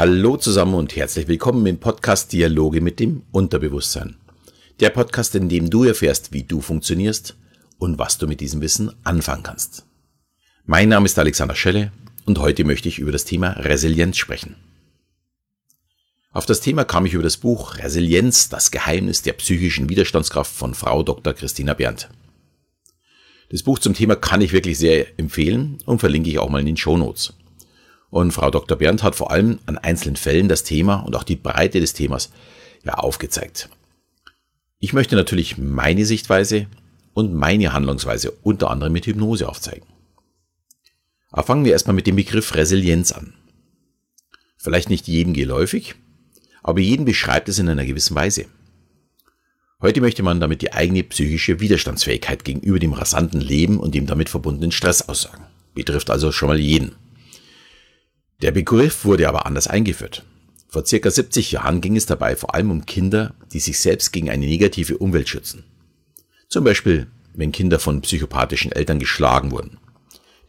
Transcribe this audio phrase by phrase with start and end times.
[0.00, 4.16] Hallo zusammen und herzlich willkommen im Podcast Dialoge mit dem Unterbewusstsein.
[4.80, 7.36] Der Podcast, in dem du erfährst, wie du funktionierst
[7.76, 9.84] und was du mit diesem Wissen anfangen kannst.
[10.64, 11.92] Mein Name ist Alexander Schelle
[12.24, 14.56] und heute möchte ich über das Thema Resilienz sprechen.
[16.32, 20.72] Auf das Thema kam ich über das Buch Resilienz, das Geheimnis der psychischen Widerstandskraft von
[20.72, 21.34] Frau Dr.
[21.34, 22.08] Christina Berndt.
[23.50, 26.64] Das Buch zum Thema kann ich wirklich sehr empfehlen und verlinke ich auch mal in
[26.64, 27.34] den Show Notes.
[28.10, 28.76] Und Frau Dr.
[28.76, 32.30] Berndt hat vor allem an einzelnen Fällen das Thema und auch die Breite des Themas
[32.84, 33.70] ja aufgezeigt.
[34.80, 36.66] Ich möchte natürlich meine Sichtweise
[37.12, 39.86] und meine Handlungsweise unter anderem mit Hypnose aufzeigen.
[41.30, 43.34] Aber fangen wir erstmal mit dem Begriff Resilienz an.
[44.56, 45.94] Vielleicht nicht jedem geläufig,
[46.62, 48.46] aber jeden beschreibt es in einer gewissen Weise.
[49.80, 54.28] Heute möchte man damit die eigene psychische Widerstandsfähigkeit gegenüber dem rasanten Leben und dem damit
[54.28, 55.46] verbundenen Stress aussagen.
[55.74, 56.96] Betrifft also schon mal jeden.
[58.42, 60.24] Der Begriff wurde aber anders eingeführt.
[60.68, 64.30] Vor circa 70 Jahren ging es dabei vor allem um Kinder, die sich selbst gegen
[64.30, 65.64] eine negative Umwelt schützen.
[66.48, 69.78] Zum Beispiel, wenn Kinder von psychopathischen Eltern geschlagen wurden,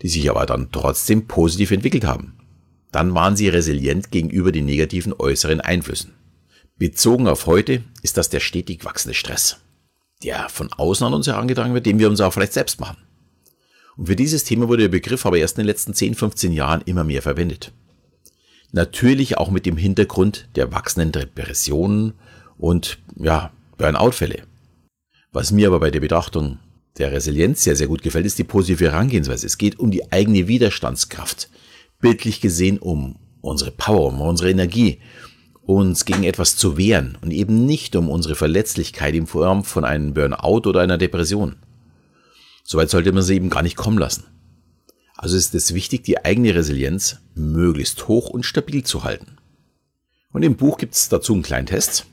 [0.02, 2.38] die sich aber dann trotzdem positiv entwickelt haben.
[2.92, 6.14] Dann waren sie resilient gegenüber den negativen äußeren Einflüssen.
[6.78, 9.58] Bezogen auf heute ist das der stetig wachsende Stress,
[10.24, 12.98] der von außen an uns herangetragen wird, den wir uns auch vielleicht selbst machen.
[13.98, 16.82] Und für dieses Thema wurde der Begriff aber erst in den letzten 10, 15 Jahren
[16.86, 17.72] immer mehr verwendet.
[18.72, 22.14] Natürlich auch mit dem Hintergrund der wachsenden Depressionen
[22.58, 24.44] und ja, Burnout-Fälle.
[25.32, 26.60] Was mir aber bei der Betrachtung
[26.98, 29.46] der Resilienz sehr, sehr gut gefällt, ist die positive Herangehensweise.
[29.48, 31.50] Es geht um die eigene Widerstandskraft.
[32.00, 35.00] Bildlich gesehen um unsere Power, um unsere Energie,
[35.64, 40.14] uns gegen etwas zu wehren und eben nicht um unsere Verletzlichkeit in Form von einem
[40.14, 41.58] Burnout oder einer Depression.
[42.64, 44.26] Soweit sollte man sie eben gar nicht kommen lassen.
[45.22, 49.38] Also ist es wichtig, die eigene Resilienz möglichst hoch und stabil zu halten.
[50.32, 52.08] Und im Buch gibt es dazu einen kleinen Test.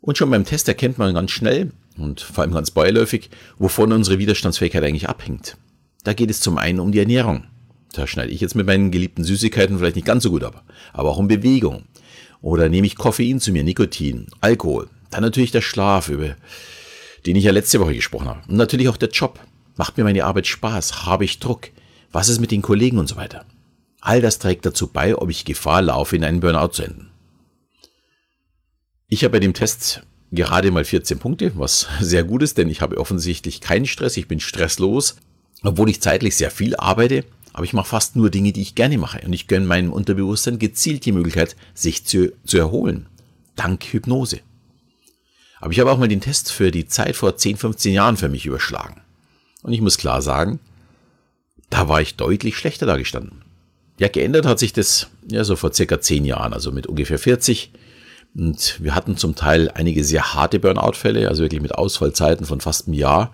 [0.00, 4.20] Und schon beim Test erkennt man ganz schnell und vor allem ganz beiläufig, wovon unsere
[4.20, 5.56] Widerstandsfähigkeit eigentlich abhängt.
[6.04, 7.48] Da geht es zum einen um die Ernährung.
[7.92, 10.64] Da schneide ich jetzt mit meinen geliebten Süßigkeiten vielleicht nicht ganz so gut ab.
[10.92, 11.86] Aber auch um Bewegung.
[12.40, 14.88] Oder nehme ich Koffein zu mir, Nikotin, Alkohol.
[15.10, 16.36] Dann natürlich der Schlaf, über
[17.26, 18.42] den ich ja letzte Woche gesprochen habe.
[18.48, 19.40] Und natürlich auch der Job.
[19.74, 21.04] Macht mir meine Arbeit Spaß?
[21.04, 21.70] Habe ich Druck?
[22.12, 23.46] Was ist mit den Kollegen und so weiter?
[24.00, 27.10] All das trägt dazu bei, ob ich Gefahr laufe, in einen Burnout zu enden.
[29.08, 32.82] Ich habe bei dem Test gerade mal 14 Punkte, was sehr gut ist, denn ich
[32.82, 35.16] habe offensichtlich keinen Stress, ich bin stresslos,
[35.62, 38.98] obwohl ich zeitlich sehr viel arbeite, aber ich mache fast nur Dinge, die ich gerne
[38.98, 43.06] mache und ich gönne meinem Unterbewusstsein gezielt die Möglichkeit, sich zu, zu erholen,
[43.56, 44.40] dank Hypnose.
[45.60, 48.28] Aber ich habe auch mal den Test für die Zeit vor 10, 15 Jahren für
[48.28, 49.00] mich überschlagen.
[49.62, 50.58] Und ich muss klar sagen,
[51.72, 53.42] da war ich deutlich schlechter dargestanden.
[53.98, 57.72] Ja, geändert hat sich das ja so vor circa zehn Jahren, also mit ungefähr 40.
[58.34, 62.86] Und wir hatten zum Teil einige sehr harte Burnout-Fälle, also wirklich mit Ausfallzeiten von fast
[62.86, 63.32] einem Jahr.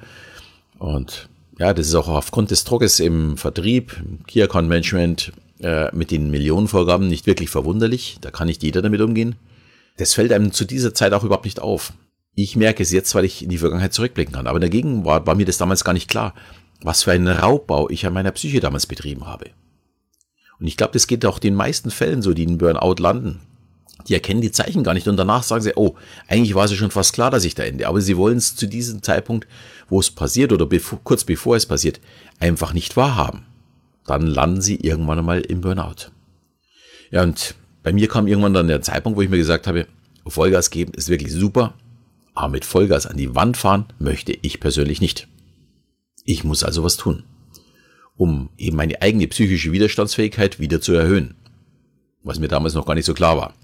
[0.78, 1.28] Und
[1.58, 6.12] ja, das ist auch aufgrund des Druckes im Vertrieb, im Key Account Management äh, mit
[6.12, 8.18] den Millionenvorgaben nicht wirklich verwunderlich.
[8.20, 9.34] Da kann nicht jeder damit umgehen.
[9.96, 11.92] Das fällt einem zu dieser Zeit auch überhaupt nicht auf.
[12.36, 14.46] Ich merke es jetzt, weil ich in die Vergangenheit zurückblicken kann.
[14.46, 16.34] Aber dagegen war, war mir das damals gar nicht klar
[16.82, 19.50] was für einen Raubbau ich an meiner Psyche damals betrieben habe.
[20.60, 23.40] Und ich glaube, das geht auch den meisten Fällen so, die in Burnout landen.
[24.06, 25.94] Die erkennen die Zeichen gar nicht und danach sagen sie, oh,
[26.28, 27.88] eigentlich war es schon fast klar, dass ich da ende.
[27.88, 29.46] Aber sie wollen es zu diesem Zeitpunkt,
[29.88, 32.00] wo es passiert oder bevor, kurz bevor es passiert,
[32.38, 33.44] einfach nicht wahrhaben.
[34.06, 36.10] Dann landen sie irgendwann einmal im Burnout.
[37.10, 39.86] Ja, und bei mir kam irgendwann dann der Zeitpunkt, wo ich mir gesagt habe,
[40.26, 41.74] Vollgas geben ist wirklich super,
[42.34, 45.26] aber mit Vollgas an die Wand fahren möchte ich persönlich nicht.
[46.30, 47.22] Ich muss also was tun,
[48.18, 51.36] um eben meine eigene psychische Widerstandsfähigkeit wieder zu erhöhen,
[52.22, 53.54] was mir damals noch gar nicht so klar war.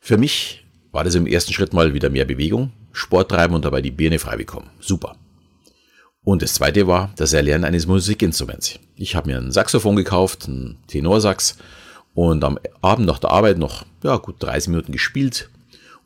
[0.00, 3.80] Für mich war das im ersten Schritt mal wieder mehr Bewegung, Sport treiben und dabei
[3.80, 4.70] die Birne frei bekommen.
[4.80, 5.14] Super.
[6.24, 8.80] Und das zweite war das Erlernen eines Musikinstruments.
[8.96, 11.58] Ich habe mir ein Saxophon gekauft, einen Tenorsax
[12.12, 15.48] und am Abend nach der Arbeit noch ja, gut 30 Minuten gespielt,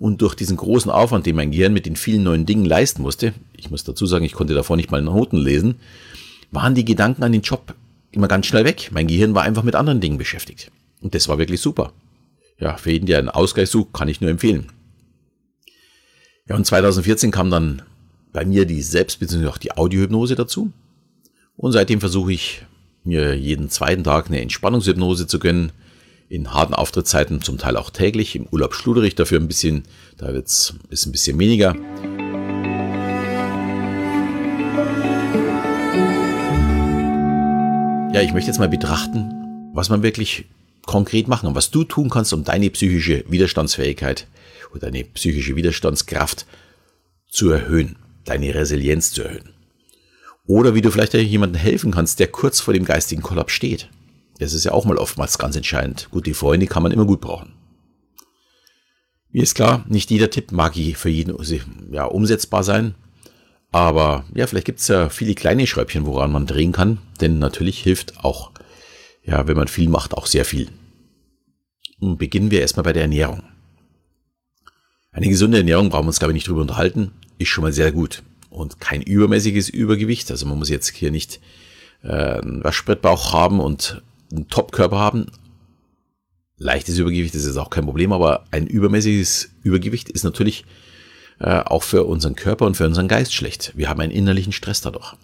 [0.03, 3.35] und durch diesen großen Aufwand, den mein Gehirn mit den vielen neuen Dingen leisten musste,
[3.57, 5.77] ich muss dazu sagen, ich konnte davor nicht mal Noten lesen,
[6.51, 7.73] waren die Gedanken an den Job
[8.11, 8.91] immer ganz schnell weg.
[8.91, 10.73] Mein Gehirn war einfach mit anderen Dingen beschäftigt.
[11.03, 11.93] Und das war wirklich super.
[12.59, 14.67] Ja, für jeden, der einen Ausgleich sucht, kann ich nur empfehlen.
[16.49, 17.83] Ja, und 2014 kam dann
[18.33, 19.47] bei mir die Selbst- bzw.
[19.47, 20.73] auch die Audiohypnose dazu.
[21.57, 22.63] Und seitdem versuche ich
[23.05, 25.71] mir jeden zweiten Tag eine Entspannungshypnose zu gönnen,
[26.33, 28.35] in harten Auftrittszeiten zum Teil auch täglich.
[28.35, 29.83] Im Urlaub schludere ich dafür ein bisschen,
[30.17, 31.75] da wird's, ist ein bisschen weniger.
[38.15, 40.47] Ja, ich möchte jetzt mal betrachten, was man wirklich
[40.87, 44.27] konkret machen und was du tun kannst, um deine psychische Widerstandsfähigkeit
[44.71, 46.47] oder deine psychische Widerstandskraft
[47.29, 49.51] zu erhöhen, deine Resilienz zu erhöhen.
[50.47, 53.91] Oder wie du vielleicht jemandem helfen kannst, der kurz vor dem geistigen Kollaps steht.
[54.43, 56.09] Das ist ja auch mal oftmals ganz entscheidend.
[56.11, 57.53] Gut, die Freunde kann man immer gut brauchen.
[59.31, 61.37] Mir ist klar, nicht jeder Tipp mag für jeden
[61.91, 62.95] ja, umsetzbar sein.
[63.71, 66.99] Aber ja, vielleicht gibt es ja viele kleine Schräubchen, woran man drehen kann.
[67.21, 68.51] Denn natürlich hilft auch,
[69.25, 70.69] ja, wenn man viel macht, auch sehr viel.
[71.99, 73.43] Und beginnen wir erstmal bei der Ernährung.
[75.13, 77.93] Eine gesunde Ernährung, brauchen wir uns glaube ich nicht drüber unterhalten, ist schon mal sehr
[77.93, 78.23] gut.
[78.51, 80.31] Und kein übermäßiges Übergewicht.
[80.31, 81.41] Also man muss jetzt hier nicht
[82.03, 84.03] äh, einen Waschbrettbauch haben und
[84.35, 85.27] einen Topkörper haben.
[86.57, 90.65] Leichtes Übergewicht ist jetzt auch kein Problem, aber ein übermäßiges Übergewicht ist natürlich
[91.41, 93.73] äh, auch für unseren Körper und für unseren Geist schlecht.
[93.75, 95.15] Wir haben einen innerlichen Stress dadurch.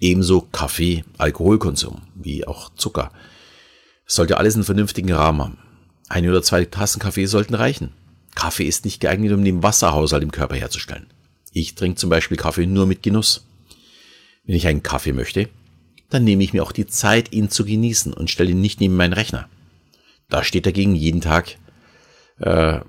[0.00, 3.12] Ebenso Kaffee, Alkoholkonsum, wie auch Zucker.
[4.06, 5.58] Es sollte alles einen vernünftigen Rahmen haben.
[6.08, 7.92] Eine oder zwei Tassen Kaffee sollten reichen.
[8.34, 11.06] Kaffee ist nicht geeignet, um den Wasserhaushalt im Körper herzustellen.
[11.52, 13.44] Ich trinke zum Beispiel Kaffee nur mit Genuss.
[14.44, 15.48] Wenn ich einen Kaffee möchte,
[16.10, 18.96] dann nehme ich mir auch die Zeit, ihn zu genießen und stelle ihn nicht neben
[18.96, 19.48] meinen Rechner.
[20.28, 21.56] Da steht dagegen jeden Tag
[22.38, 22.80] äh,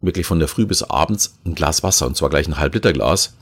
[0.00, 2.92] wirklich von der Früh bis abends ein Glas Wasser und zwar gleich ein halb Liter
[2.92, 3.34] Glas,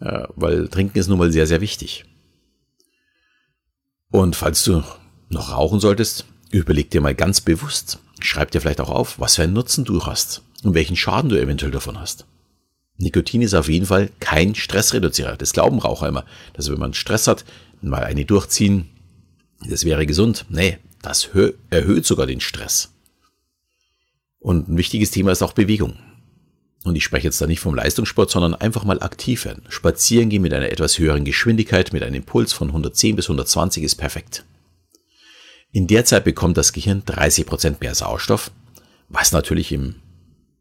[0.00, 2.04] äh, weil Trinken ist nun mal sehr, sehr wichtig.
[4.10, 4.82] Und falls du
[5.28, 9.42] noch rauchen solltest, überleg dir mal ganz bewusst, schreib dir vielleicht auch auf, was für
[9.42, 12.26] einen Nutzen du hast und welchen Schaden du eventuell davon hast.
[12.98, 15.36] Nikotin ist auf jeden Fall kein Stressreduzierer.
[15.36, 17.44] Das glauben Raucher immer, dass wenn man Stress hat,
[17.82, 18.88] mal eine durchziehen,
[19.68, 20.46] das wäre gesund.
[20.48, 21.30] Nee, das
[21.70, 22.92] erhöht sogar den Stress.
[24.38, 25.98] Und ein wichtiges Thema ist auch Bewegung.
[26.84, 29.64] Und ich spreche jetzt da nicht vom Leistungssport, sondern einfach mal aktiv werden.
[29.68, 33.96] Spazieren gehen mit einer etwas höheren Geschwindigkeit, mit einem Impuls von 110 bis 120 ist
[33.96, 34.44] perfekt.
[35.72, 38.50] In der Zeit bekommt das Gehirn 30 Prozent mehr Sauerstoff,
[39.08, 39.96] was natürlich im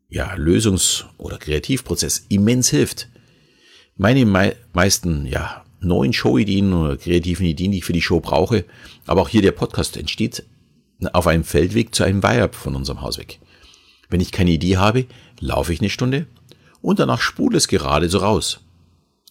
[0.09, 3.07] ja, Lösungs- oder Kreativprozess immens hilft.
[3.95, 8.65] Meine mei meisten ja, neuen Showideen oder kreativen Ideen, die ich für die Show brauche,
[9.05, 10.43] aber auch hier der Podcast entsteht
[11.13, 13.39] auf einem Feldweg zu einem Weiher von unserem Haus weg.
[14.09, 15.05] Wenn ich keine Idee habe,
[15.39, 16.25] laufe ich eine Stunde
[16.81, 18.59] und danach spule es gerade so raus.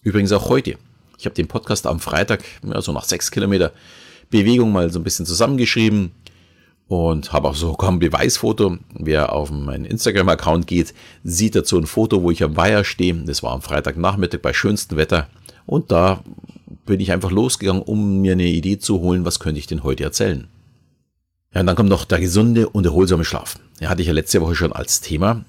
[0.01, 0.77] Übrigens auch heute.
[1.17, 3.73] Ich habe den Podcast am Freitag, ja, so nach sechs Kilometer
[4.29, 6.11] Bewegung mal so ein bisschen zusammengeschrieben
[6.87, 8.77] und habe auch sogar ein Beweisfoto.
[8.93, 10.93] Wer auf meinen Instagram-Account geht,
[11.23, 13.13] sieht dazu ein Foto, wo ich am Weiher stehe.
[13.13, 15.27] Das war am Freitagnachmittag bei schönstem Wetter.
[15.69, 16.23] Und da
[16.87, 20.03] bin ich einfach losgegangen, um mir eine Idee zu holen, was könnte ich denn heute
[20.03, 20.47] erzählen.
[21.53, 23.59] Ja, und dann kommt noch der gesunde und erholsame Schlaf.
[23.79, 25.45] Ja, hatte ich ja letzte Woche schon als Thema.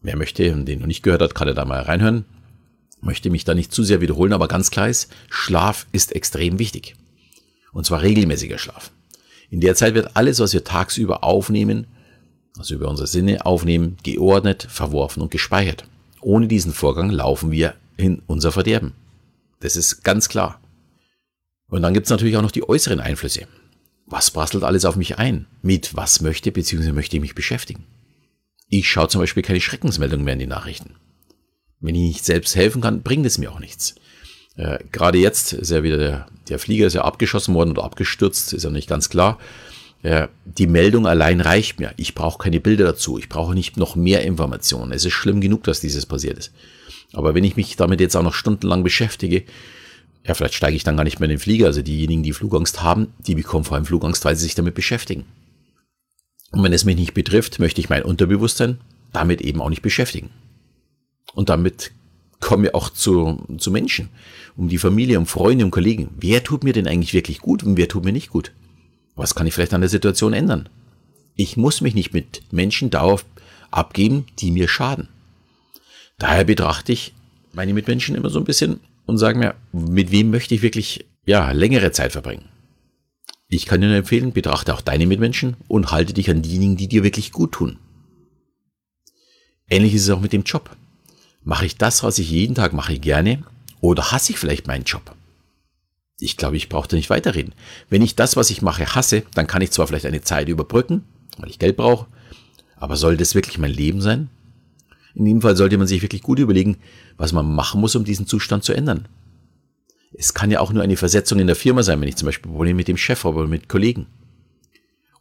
[0.00, 2.24] Wer möchte den noch nicht gehört hat, kann er da mal reinhören.
[3.00, 6.94] Möchte mich da nicht zu sehr wiederholen, aber ganz klar ist, Schlaf ist extrem wichtig.
[7.72, 8.92] Und zwar regelmäßiger Schlaf.
[9.50, 11.88] In der Zeit wird alles, was wir tagsüber aufnehmen,
[12.56, 15.84] also über unsere Sinne aufnehmen, geordnet, verworfen und gespeichert.
[16.20, 18.92] Ohne diesen Vorgang laufen wir in unser Verderben.
[19.60, 20.60] Das ist ganz klar.
[21.68, 23.46] Und dann gibt es natürlich auch noch die äußeren Einflüsse.
[24.06, 25.46] Was prasselt alles auf mich ein?
[25.62, 26.92] Mit was möchte bzw.
[26.92, 27.84] möchte ich mich beschäftigen?
[28.68, 30.94] Ich schaue zum Beispiel keine Schreckensmeldungen mehr in die Nachrichten.
[31.80, 33.94] Wenn ich nicht selbst helfen kann, bringt es mir auch nichts.
[34.56, 38.52] Äh, Gerade jetzt ist ja wieder der, der Flieger ist ja abgeschossen worden oder abgestürzt,
[38.52, 39.38] ist ja nicht ganz klar.
[40.02, 41.92] Äh, die Meldung allein reicht mir.
[41.96, 43.18] Ich brauche keine Bilder dazu.
[43.18, 44.92] Ich brauche nicht noch mehr Informationen.
[44.92, 46.52] Es ist schlimm genug, dass dieses passiert ist.
[47.12, 49.44] Aber wenn ich mich damit jetzt auch noch stundenlang beschäftige,
[50.24, 51.66] ja, vielleicht steige ich dann gar nicht mehr in den Flieger.
[51.66, 55.24] Also diejenigen, die Flugangst haben, die bekommen vor allem Flugangst, weil sie sich damit beschäftigen.
[56.50, 58.78] Und wenn es mich nicht betrifft, möchte ich mein Unterbewusstsein
[59.12, 60.30] damit eben auch nicht beschäftigen.
[61.34, 61.92] Und damit
[62.40, 64.10] kommen wir auch zu, zu Menschen,
[64.56, 66.10] um die Familie, um Freunde, um Kollegen.
[66.18, 68.52] Wer tut mir denn eigentlich wirklich gut und wer tut mir nicht gut?
[69.16, 70.68] Was kann ich vielleicht an der Situation ändern?
[71.34, 73.26] Ich muss mich nicht mit Menschen dauerhaft
[73.70, 75.08] abgeben, die mir schaden.
[76.18, 77.14] Daher betrachte ich
[77.52, 81.50] meine Mitmenschen immer so ein bisschen und sage mir, mit wem möchte ich wirklich ja,
[81.52, 82.48] längere Zeit verbringen.
[83.48, 86.88] Ich kann dir nur empfehlen, betrachte auch deine Mitmenschen und halte dich an diejenigen, die
[86.88, 87.78] dir wirklich gut tun.
[89.70, 90.76] Ähnlich ist es auch mit dem Job.
[91.44, 93.44] Mache ich das, was ich jeden Tag mache, gerne
[93.80, 95.14] oder hasse ich vielleicht meinen Job?
[96.20, 97.54] Ich glaube, ich brauche da nicht weiterreden.
[97.88, 101.04] Wenn ich das, was ich mache, hasse, dann kann ich zwar vielleicht eine Zeit überbrücken,
[101.38, 102.06] weil ich Geld brauche,
[102.76, 104.28] aber soll das wirklich mein Leben sein?
[105.18, 106.76] In dem Fall sollte man sich wirklich gut überlegen,
[107.16, 109.08] was man machen muss, um diesen Zustand zu ändern.
[110.12, 112.52] Es kann ja auch nur eine Versetzung in der Firma sein, wenn ich zum Beispiel
[112.52, 114.06] Probleme mit dem Chef habe oder mit Kollegen.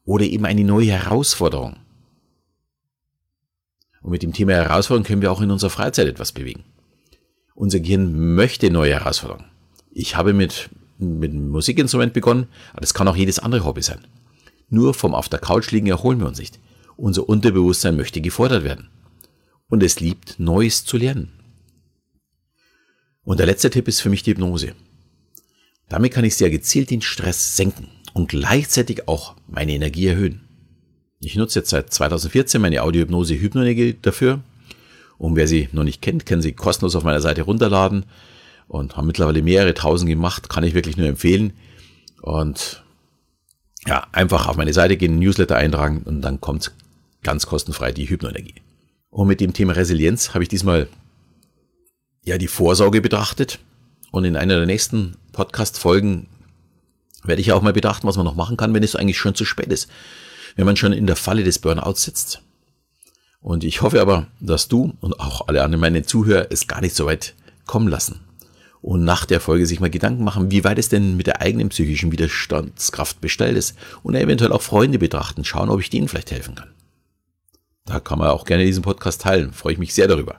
[0.06, 1.78] Oder eben eine neue Herausforderung.
[4.04, 6.64] Und mit dem Thema Herausforderung können wir auch in unserer Freizeit etwas bewegen.
[7.56, 9.50] Unser Gehirn möchte neue Herausforderungen.
[9.90, 14.06] Ich habe mit, mit einem Musikinstrument begonnen, aber das kann auch jedes andere Hobby sein.
[14.70, 16.60] Nur vom auf der Couch liegen erholen wir uns nicht.
[16.98, 18.92] Unser Unterbewusstsein möchte gefordert werden.
[19.70, 21.32] Und es liebt, Neues zu lernen.
[23.24, 24.74] Und der letzte Tipp ist für mich die Hypnose.
[25.90, 30.48] Damit kann ich sehr gezielt den Stress senken und gleichzeitig auch meine Energie erhöhen.
[31.20, 34.42] Ich nutze jetzt seit 2014 meine Audiohypnose Hypnoenergie dafür.
[35.18, 38.06] Und wer sie noch nicht kennt, kann sie kostenlos auf meiner Seite runterladen
[38.68, 41.54] und haben mittlerweile mehrere tausend gemacht, kann ich wirklich nur empfehlen.
[42.22, 42.84] Und
[43.88, 46.72] ja, einfach auf meine Seite gehen, Newsletter eintragen und dann kommt
[47.24, 48.56] ganz kostenfrei die Hypnoenergie.
[49.18, 50.88] Und mit dem Thema Resilienz habe ich diesmal
[52.24, 53.58] ja die Vorsorge betrachtet
[54.12, 56.28] und in einer der nächsten Podcast-Folgen
[57.24, 59.44] werde ich auch mal betrachten, was man noch machen kann, wenn es eigentlich schon zu
[59.44, 59.90] spät ist.
[60.56, 62.44] Wenn man schon in der Falle des Burnouts sitzt.
[63.42, 66.96] Und ich hoffe aber, dass du und auch alle anderen meine Zuhörer es gar nicht
[66.96, 67.34] so weit
[67.66, 68.20] kommen lassen.
[68.82, 71.70] Und nach der Folge sich mal Gedanken machen, wie weit es denn mit der eigenen
[71.70, 73.76] psychischen Widerstandskraft bestellt ist.
[74.04, 76.70] Und eventuell auch Freunde betrachten, schauen, ob ich denen vielleicht helfen kann.
[77.88, 79.54] Da kann man auch gerne diesen Podcast teilen.
[79.54, 80.36] Freue ich mich sehr darüber.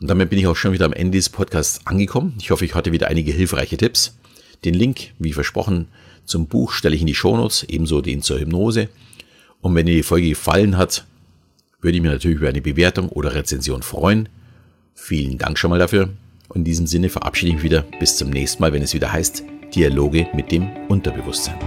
[0.00, 2.34] Und damit bin ich auch schon wieder am Ende dieses Podcasts angekommen.
[2.38, 4.18] Ich hoffe, ich hatte wieder einige hilfreiche Tipps.
[4.64, 5.88] Den Link, wie versprochen,
[6.24, 8.88] zum Buch stelle ich in die Shownotes, ebenso den zur Hypnose.
[9.60, 11.06] Und wenn dir die Folge gefallen hat,
[11.80, 14.28] würde ich mich natürlich über eine Bewertung oder Rezension freuen.
[14.94, 16.10] Vielen Dank schon mal dafür.
[16.48, 19.12] Und in diesem Sinne verabschiede ich mich wieder bis zum nächsten Mal, wenn es wieder
[19.12, 19.42] heißt
[19.74, 21.58] Dialoge mit dem Unterbewusstsein.